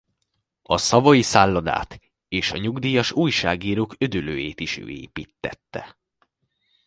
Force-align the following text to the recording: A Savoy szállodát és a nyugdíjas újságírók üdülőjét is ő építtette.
A 0.61 0.77
Savoy 0.77 1.21
szállodát 1.21 1.99
és 2.27 2.51
a 2.51 2.57
nyugdíjas 2.57 3.11
újságírók 3.11 3.95
üdülőjét 3.99 4.59
is 4.59 4.77
ő 4.77 4.87
építtette. 4.89 5.97